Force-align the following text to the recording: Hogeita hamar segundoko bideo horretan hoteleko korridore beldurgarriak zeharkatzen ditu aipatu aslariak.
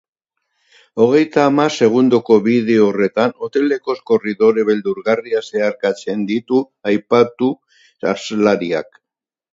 Hogeita 1.03 1.41
hamar 1.49 1.67
segundoko 1.87 2.37
bideo 2.47 2.87
horretan 2.93 3.35
hoteleko 3.47 3.97
korridore 4.11 4.65
beldurgarriak 4.73 5.47
zeharkatzen 5.51 6.27
ditu 6.33 6.63
aipatu 6.93 7.55
aslariak. 8.15 9.03